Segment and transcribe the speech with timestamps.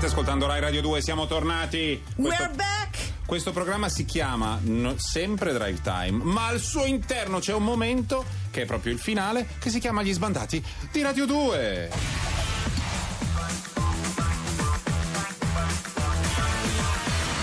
[0.00, 2.02] State ascoltando Rai Radio 2, siamo tornati.
[2.16, 3.12] Questo, We're back!
[3.26, 8.24] questo programma si chiama no- sempre Drive Time, ma al suo interno c'è un momento,
[8.50, 12.19] che è proprio il finale, che si chiama Gli sbandati di Radio 2.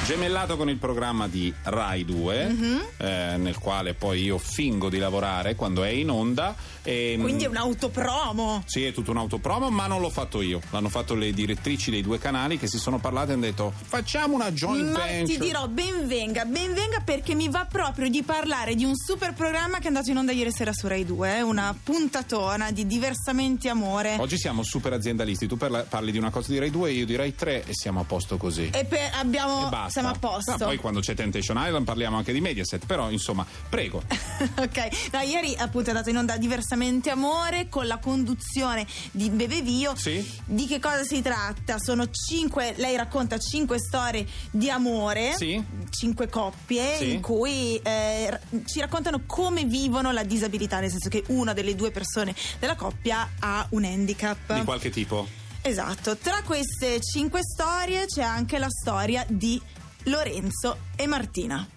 [0.08, 2.56] Gemellato con il programma di Rai 2,
[2.96, 6.56] eh, nel quale poi io fingo di lavorare quando è in onda.
[6.82, 8.64] E, Quindi è un autopromo.
[8.66, 10.62] Sì, è tutto un autopromo, ma non l'ho fatto io.
[10.70, 14.36] L'hanno fatto le direttrici dei due canali che si sono parlate e hanno detto facciamo
[14.36, 15.26] una joint Ma venture.
[15.26, 19.84] ti dirò, benvenga, benvenga perché mi va proprio di parlare di un super programma che
[19.84, 24.16] è andato in onda ieri sera su Rai 2, una puntatona di diversamente amore.
[24.20, 27.18] Oggi siamo super aziendalisti, tu parla- parli di una cosa di Rai 2 io di
[27.18, 28.70] Rai 3 e siamo a posto così.
[28.72, 29.96] E per- abbiamo, E basta.
[30.00, 30.52] Siamo a posto.
[30.52, 34.04] Ah, poi quando c'è Temptation Island parliamo anche di Mediaset, però insomma, prego.
[34.58, 39.96] ok, no, ieri appunto è andato in onda diversamente amore con la conduzione di Bebevio.
[39.96, 40.26] Sì.
[40.46, 41.78] Di che cosa si tratta?
[41.80, 45.62] Sono cinque, lei racconta cinque storie di amore, Sì.
[45.90, 47.12] cinque coppie Sì.
[47.14, 51.92] in cui eh, ci raccontano come vivono la disabilità, nel senso che una delle due
[51.92, 54.54] persone della coppia ha un handicap.
[54.54, 55.28] Di qualche tipo.
[55.62, 59.62] Esatto, tra queste cinque storie c'è anche la storia di
[60.08, 61.68] Lorenzo e Martina.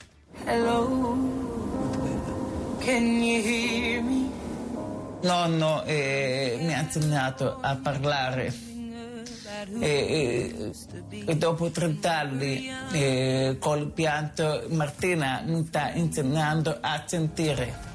[0.44, 1.16] Hello,
[2.78, 4.28] can you hear me?
[5.22, 8.54] Nonno eh, mi ha insegnato a parlare
[9.80, 10.72] e, e-
[11.26, 17.88] e dopo 30 anni eh, col pianto Martina mi sta insegnando a sentire.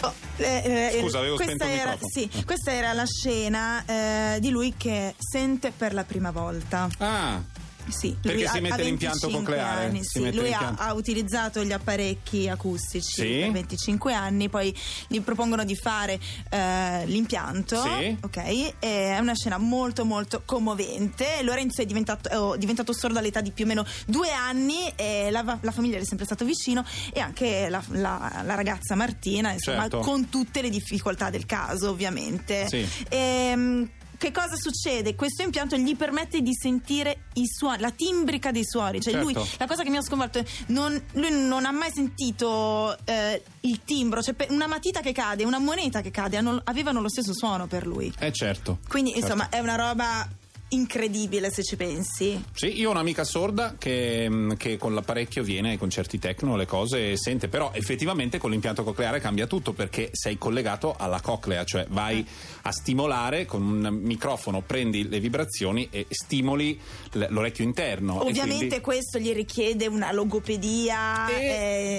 [0.00, 2.10] Oh, eh, eh, Scusa, avevo questa spento il era, microfono.
[2.32, 6.88] sì, questa era la scena eh, di lui che sente per la prima volta.
[6.98, 7.40] Ah,
[7.88, 10.32] Sì, Perché lui si mette l'impianto 25 cocleare, anni, sì.
[10.34, 13.38] lui ha, ha utilizzato gli apparecchi acustici Sì.
[13.40, 14.74] per 25 anni, poi
[15.08, 16.18] gli propongono di fare
[16.50, 17.80] eh, l'impianto.
[17.82, 18.16] Sì.
[18.22, 21.42] Ok, e è una scena molto molto commovente.
[21.42, 25.58] Lorenzo è diventato, oh, diventato sordo all'età di più o meno due anni e la,
[25.60, 29.80] la famiglia gli è sempre stata vicino e anche la, la- la ragazza Martina, insomma,
[29.82, 29.98] Certo.
[29.98, 32.66] con tutte le difficoltà del caso, ovviamente.
[32.68, 32.86] Sì.
[33.08, 33.88] Ehm,
[34.22, 35.16] che cosa succede?
[35.16, 39.00] Questo impianto gli permette di sentire i suoni, la timbrica dei suoni.
[39.00, 39.28] Cioè, Certo.
[39.32, 43.42] lui, la cosa che mi ha sconvolto è non, lui non ha mai sentito eh,
[43.62, 47.34] il timbro, cioè una matita che cade, una moneta che cade, hanno- avevano lo stesso
[47.34, 48.12] suono per lui.
[48.20, 48.78] eh certo.
[48.88, 49.24] Quindi, Certo.
[49.26, 50.28] insomma, è una roba
[50.74, 52.42] incredibile se ci pensi.
[52.52, 56.66] Sì, io ho un'amica sorda che, mh, che con l'apparecchio viene ai concerti techno, le
[56.66, 61.86] cose sente, però effettivamente con l'impianto cocleare cambia tutto perché sei collegato alla coclea, cioè
[61.88, 62.26] vai
[62.62, 66.78] a stimolare con un microfono, prendi le vibrazioni e stimoli
[67.12, 68.22] l'orecchio interno.
[68.22, 71.46] Ovviamente quindi- questo gli richiede una logopedia E-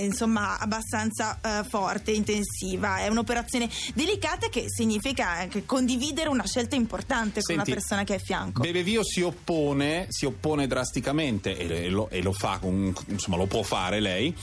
[0.01, 2.97] eh, insomma abbastanza eh, forte, intensiva.
[2.99, 8.13] È un'operazione delicata che significa anche condividere una scelta importante con Senti, una persona che
[8.13, 8.61] è a fianco.
[8.63, 13.99] Bebevio si oppone, si oppone drasticamente e, lo, e lo fa, insomma lo può fare
[13.99, 14.33] lei.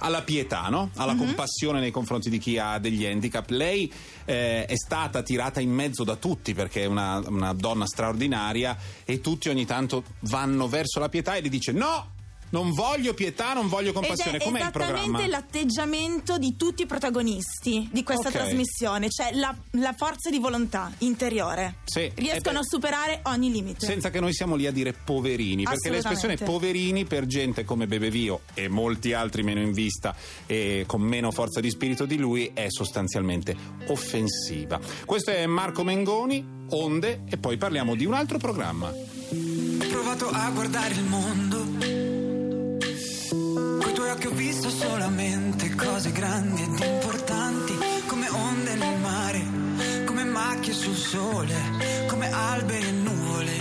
[0.00, 0.90] Alla pietà, no?
[0.96, 1.18] alla Mhm.
[1.18, 3.48] compassione nei confronti di chi ha degli handicap.
[3.50, 3.92] Lei
[4.24, 9.20] eh, è stata tirata in mezzo da tutti perché è una, una donna straordinaria e
[9.20, 12.10] tutti ogni tanto vanno verso la pietà e le dice no,
[12.50, 14.36] non voglio pietà, non voglio compassione.
[14.36, 14.98] Ed è Com'è il programma?
[15.00, 18.34] esattamente l'atteggiamento di tutti i protagonisti di questa Ok.
[18.34, 21.76] trasmissione, cioè la, la forza di volontà interiore.
[21.84, 23.84] Sì, Riescono a superare ogni limite.
[23.86, 28.40] Senza che noi siamo lì a dire poverini, perché l'espressione poverini per gente come Bebevio
[28.54, 30.14] e molti altri meno in vista
[30.46, 33.54] e con meno forza di spirito di lui è sostanzialmente
[33.86, 34.78] offensiva.
[35.04, 38.88] Questo è Marco Mengoni, Onde e poi parliamo di un altro programma.
[38.88, 41.97] Ho provato a guardare il mondo.
[43.98, 47.76] Tuoi occhi ho visto solamente cose grandi ed importanti,
[48.06, 49.44] come onde nel mare,
[50.04, 53.56] come macchie sul sole, come alberi e nuvole.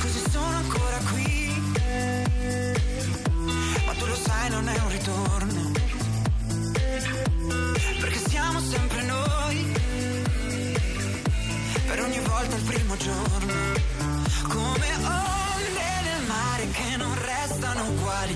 [0.00, 1.62] Così sono ancora qui,
[3.84, 5.70] ma tu lo sai non è un ritorno.
[8.00, 9.72] Perché siamo sempre noi
[11.88, 13.52] per ogni volta il primo giorno.
[14.48, 17.41] Come onde nel mare che non uguali,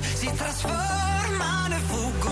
[0.02, 2.25] si trasformano e fuggono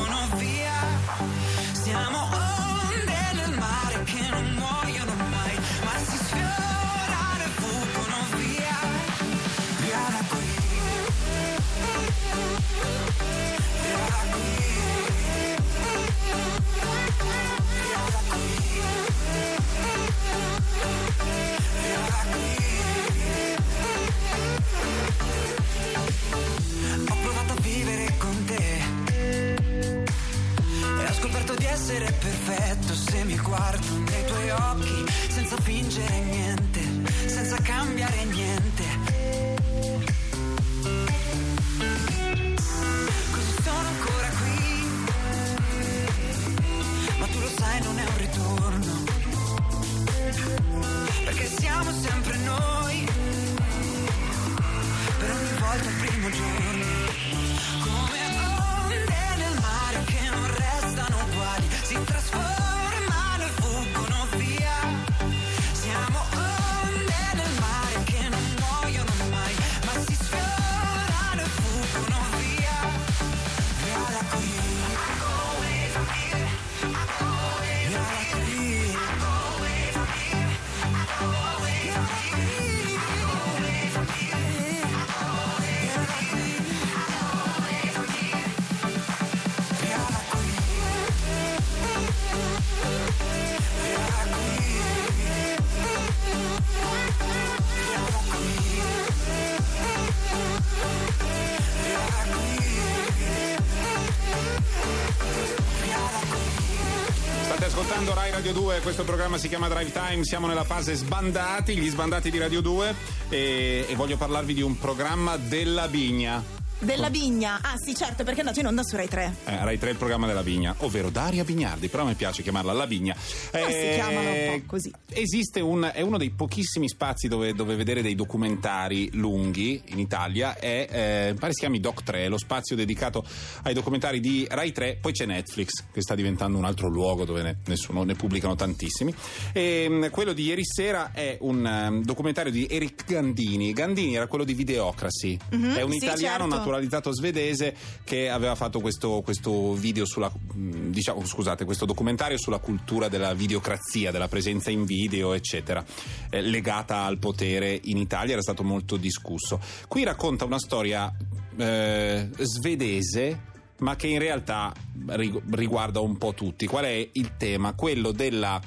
[107.76, 111.88] ascoltando Rai Radio 2, questo programma si chiama Drive Time, siamo nella fase sbandati, gli
[111.88, 112.94] sbandati di Radio 2
[113.29, 116.64] e, e voglio parlarvi di un programma della Vigna.
[116.79, 117.61] Della Vigna.
[117.62, 119.35] Ah, sì, certo, perché è andato in onda su Rai 3.
[119.44, 122.73] Eh, Rai 3 il programma della Vigna, ovvero Daria Bignardi, però a me piace chiamarla
[122.73, 123.15] La Vigna.
[123.53, 124.93] Ma si chiamano un po' così.
[125.09, 130.56] Esiste un, è uno dei pochissimi spazi dove, dove vedere dei documentari lunghi in Italia,
[130.56, 133.25] è, eh, mi pare si chiami Doc 3, lo spazio dedicato
[133.62, 137.43] ai documentari di Rai 3, poi c'è Netflix che sta diventando un altro luogo dove
[137.43, 139.15] ne, nessuno, ne pubblicano tantissimi.
[139.53, 143.73] E, mh, quello di ieri sera è un um, documentario di Eric Gandini.
[143.73, 146.62] Gandini era quello di Videocracy, è un sì, italiano certo.
[146.75, 147.75] Naturalizzato svedese
[148.05, 154.11] che aveva fatto questo, questo video sulla diciamo scusate questo documentario sulla cultura della videocrazia
[154.11, 155.85] della presenza in video eccetera
[156.31, 159.61] eh, legata al potere in Italia era stato molto discusso.
[159.88, 161.12] Qui racconta una storia
[161.56, 164.73] eh, svedese ma che in realtà
[165.09, 166.67] rig- riguarda un po' tutti.
[166.67, 167.75] Qual è il tema?
[167.75, 168.61] Quello della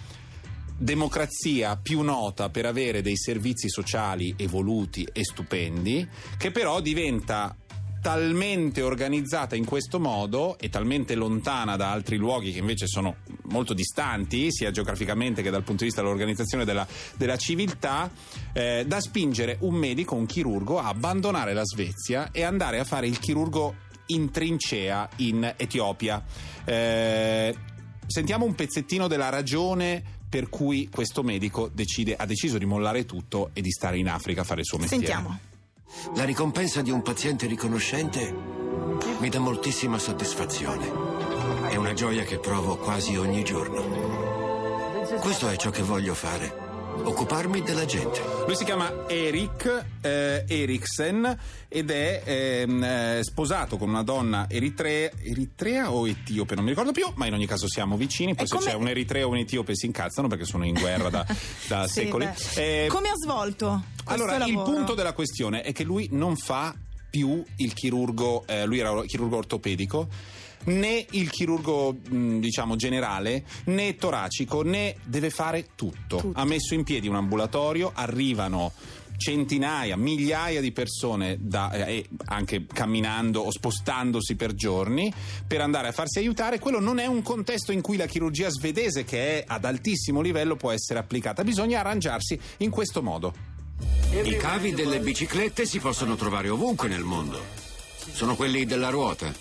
[0.77, 6.07] democrazia più nota per avere dei servizi sociali evoluti e stupendi,
[6.38, 7.56] che però diventa
[8.07, 13.18] talmente organizzata in questo modo e talmente lontana da altri luoghi che invece sono
[13.50, 16.88] molto distanti, sia geograficamente che dal punto di vista dell'organizzazione della,
[17.18, 18.09] della civiltà,
[18.54, 23.07] eh, da spingere un medico, un chirurgo, a abbandonare la Svezia e andare a fare
[23.07, 23.75] il chirurgo
[24.06, 26.24] in trincea in Etiopia.
[26.63, 27.53] Eh,
[28.06, 33.50] sentiamo un pezzettino della ragione per cui questo medico decide, ha deciso di mollare tutto
[33.51, 35.06] e di stare in Africa a fare il suo mestiere.
[35.06, 35.47] Sentiamo.
[36.16, 38.34] La ricompensa di un paziente riconoscente
[39.19, 40.92] mi dà moltissima soddisfazione.
[41.69, 45.06] È una gioia che provo quasi ogni giorno.
[45.19, 46.67] Questo è ciò che voglio fare.
[47.04, 48.22] Occuparmi della gente.
[48.46, 55.10] Lui si chiama Erik eh, Eriksen ed è ehm, eh, sposato con una donna eritrea,
[55.22, 58.36] eritrea o etiope, non mi ricordo più, ma in ogni caso siamo vicini.
[58.36, 60.74] Poi E se come- c'è un eritrea o un etiope si incazzano perché sono in
[60.74, 61.26] guerra da,
[61.68, 62.28] da Sì, secoli.
[62.56, 64.72] Eh, Come ha svolto allora, il lavoro?
[64.72, 66.74] punto della questione è che lui non fa
[67.10, 70.08] più il chirurgo, eh, lui era chirurgo ortopedico,
[70.65, 76.17] né il chirurgo, mh, diciamo, generale, né toracico, né deve fare tutto.
[76.17, 76.32] Tutto.
[76.34, 78.72] Ha messo in piedi un ambulatorio, arrivano
[79.17, 85.12] centinaia, migliaia di persone da- eh, anche camminando o spostandosi per giorni
[85.48, 86.60] per andare a farsi aiutare.
[86.60, 90.55] Quello non è un contesto in cui la chirurgia svedese, che è ad altissimo livello,
[90.55, 91.43] può essere applicata.
[91.43, 93.34] Bisogna arrangiarsi in questo modo.
[94.24, 97.43] I cavi delle biciclette si possono trovare ovunque nel mondo.
[98.12, 99.34] Sono quelli della ruota.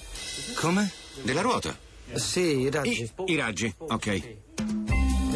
[0.57, 0.91] Come?
[1.23, 1.77] Della ruota.
[2.15, 3.11] Sì, i I, raggi.
[3.27, 4.37] i raggi, ok.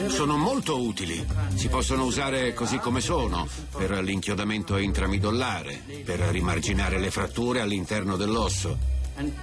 [0.09, 1.25] Sono molto utili.
[1.55, 3.47] Si possono usare così come sono,
[3.77, 8.79] per l'inchiodamento intramidollare, per rimarginare le fratture all'interno dell'osso.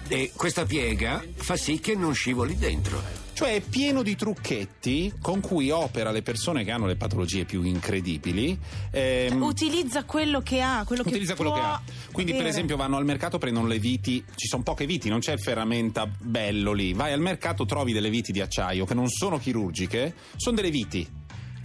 [0.08, 3.26] E questa piega fa sì che non scivoli dentro.
[3.38, 7.62] Cioè è pieno di trucchetti con cui opera le persone che hanno le patologie più
[7.62, 8.58] incredibili.
[8.89, 11.79] ehm, Utilizza quello che ha, quello utilizza che quello che ha.
[12.12, 12.50] Quindi, per avere.
[12.50, 14.25] esempio, vanno al mercato, prendono le viti.
[14.34, 16.94] Ci sono poche viti, non c'è il ferramenta bello lì.
[16.94, 21.08] Vai al mercato, trovi delle viti di acciaio che non sono chirurgiche, sono delle viti.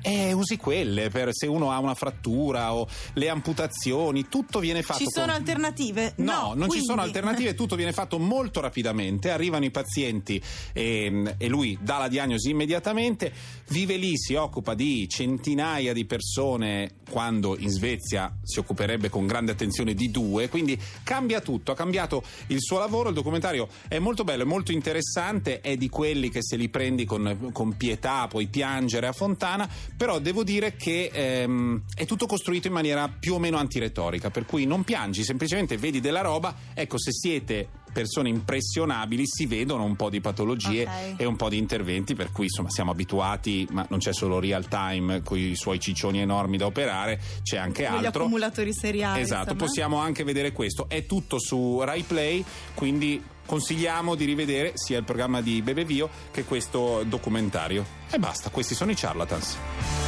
[0.03, 4.99] Eh, usi quelle per se uno ha una frattura o le amputazioni, tutto viene fatto.
[4.99, 6.15] Ci sono con- alternative?
[6.17, 10.43] No, non ci quindi- sono alternative, tutto viene fatto molto rapidamente, arrivano i pazienti
[10.73, 13.33] e, e lui dà la diagnosi immediatamente,
[13.69, 19.53] vive lì, si occupa di centinaia di persone quando in Svezia si occuperebbe con grande
[19.53, 24.25] attenzione di due, quindi cambia tutto, ha cambiato il suo lavoro, il documentario è molto
[24.25, 28.47] bello, è molto interessante, è di quelli che se li prendi con, con pietà puoi
[28.49, 33.39] piangere a fontana, però devo dire che ehm, è tutto costruito in maniera più o
[33.39, 39.25] meno antiretorica, per cui non piangi, semplicemente vedi della roba, ecco se siete persone impressionabili
[39.27, 41.15] si vedono un po' di patologie Ok.
[41.21, 44.67] e un po' di interventi per cui insomma siamo abituati ma non c'è solo real
[44.67, 49.21] time con i suoi ciccioni enormi da operare c'è anche Con gli altro accumulatori seriali.
[49.21, 49.65] Esatto, insomma.
[49.67, 50.89] possiamo anche vedere questo.
[50.89, 56.45] È tutto su Rai Play, quindi consigliamo di rivedere sia il programma di Bebevio che
[56.45, 57.85] questo documentario.
[58.11, 60.02] E basta, questi sono i charlatans.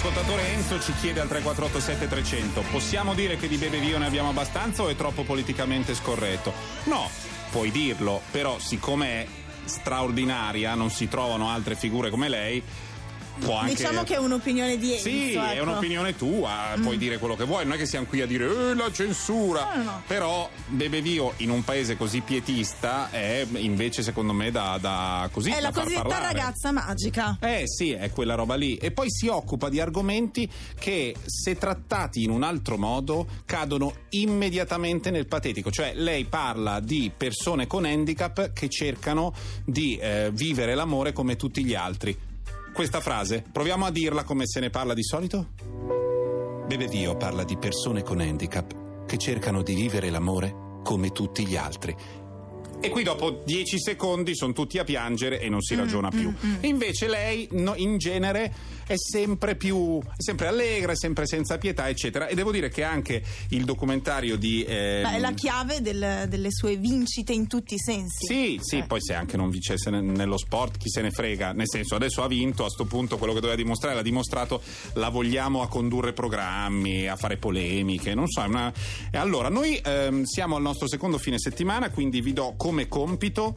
[0.00, 4.82] Ascoltatore Enzo ci chiede al 348 7300 possiamo dire che di Bebevio ne abbiamo abbastanza
[4.82, 6.54] o è troppo politicamente scorretto?
[6.84, 7.10] No,
[7.50, 9.26] puoi dirlo, però siccome è
[9.66, 12.62] straordinaria, non si trovano altre figure come lei,
[13.38, 13.74] può anche...
[13.74, 15.08] Diciamo che è un'opinione di Enzo.
[15.08, 15.62] Sì, è ecco.
[15.62, 18.74] un'opinione tua, puoi dire quello che vuoi, non è che siamo qui a dire eh,
[18.74, 19.74] la censura.
[19.76, 20.02] No, no.
[20.06, 25.54] Però Bebevio in un paese così pietista è invece secondo me da, da così È
[25.54, 26.32] da la cosiddetta parlare.
[26.34, 27.38] ragazza magica.
[27.40, 28.76] Eh sì, è quella roba lì.
[28.76, 35.10] E poi si occupa di argomenti che, se trattati in un altro modo, cadono immediatamente
[35.10, 35.70] nel patetico.
[35.70, 39.32] Cioè, lei parla di persone con handicap che cercano
[39.64, 42.28] di eh, vivere l'amore come tutti gli altri.
[42.80, 45.48] Questa frase, proviamo a dirla come se ne parla di solito?
[46.66, 51.94] Bebevio parla di persone con handicap che cercano di vivere l'amore come tutti gli altri.
[52.80, 56.32] E qui dopo dieci secondi sono tutti a piangere e non si ragiona più.
[56.62, 58.50] Invece lei no, in genere
[58.90, 62.26] è sempre più è sempre allegra, è sempre senza pietà, eccetera.
[62.26, 66.48] E devo dire che anche il documentario di ehm, Beh, è la chiave del- delle
[66.50, 68.26] sue vincite in tutti i sensi.
[68.26, 68.84] sì, sì, Eh.
[68.84, 71.52] poi se anche non vincesse ne- nello sport, chi se ne frega.
[71.52, 74.60] Nel senso, adesso ha vinto, a sto punto quello che doveva dimostrare l'ha dimostrato,
[74.94, 78.42] la vogliamo a condurre programmi, a fare polemiche, non so.
[78.42, 78.72] È una...
[79.12, 83.56] e allora, noi ehm, siamo al nostro secondo fine settimana, quindi vi do come compito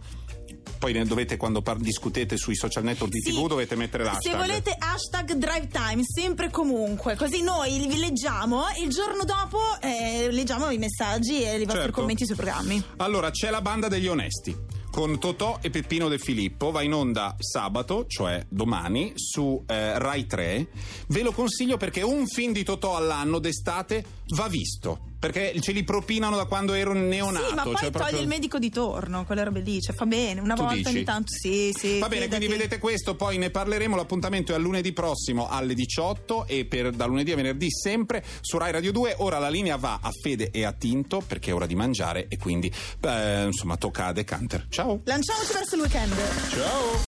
[0.80, 3.32] Poi ne dovete, quando par- discutete sui social network di Sì.
[3.32, 4.32] TV, dovete mettere l'hashtag.
[4.32, 9.24] Se volete hashtag drive time, sempre e comunque, così noi li leggiamo e il giorno
[9.24, 11.92] dopo eh, leggiamo i messaggi e i vostri Certo.
[12.02, 12.84] commenti sui programmi.
[12.98, 14.56] Allora, c'è la banda degli onesti.
[14.92, 20.28] Con Totò e Peppino De Filippo va in onda sabato, cioè domani, su eh, Rai
[20.28, 20.68] 3.
[21.08, 24.06] Ve lo consiglio perché un film di Totò all'anno d'estate
[24.36, 25.00] va visto.
[25.24, 27.48] Perché ce li propinano da quando ero neonato.
[27.48, 30.06] sì, ma poi cioè toglie proprio- il medico di torno, quelle robe lì, cioè fa
[30.06, 30.90] bene, una Tu volta dici?
[30.90, 32.00] ogni tanto, sì, sì.
[32.00, 32.62] Va bene, quindi fidati.
[32.64, 33.96] vedete questo, poi ne parleremo.
[33.96, 38.58] L'appuntamento è a lunedì prossimo alle 18 e per, da lunedì a venerdì sempre su
[38.58, 39.16] Rai Radio 2.
[39.20, 42.38] Ora la linea va a Fede e a Tinto perché è ora di mangiare e
[42.38, 44.66] quindi eh, insomma tocca a Decanter.
[44.68, 45.00] Ciao!
[45.06, 46.14] Lanciamoci verso il weekend.
[46.50, 47.00] Ciao!